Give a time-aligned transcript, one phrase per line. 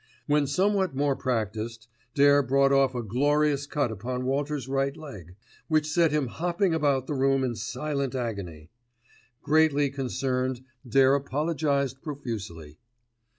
[0.25, 5.35] When somewhat more practised, Dare brought off a glorious cut upon Walters' right leg,
[5.67, 8.71] which set him hopping about the room in silent agony.
[9.43, 12.79] Greatly concerned Dare apologised profusely.